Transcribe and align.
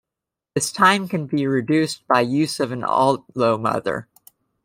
This 0.55 0.71
time 0.71 1.07
can 1.07 1.27
be 1.27 1.45
reduced 1.45 2.07
by 2.07 2.21
use 2.21 2.59
of 2.59 2.71
an 2.71 2.81
allomother. 2.81 4.07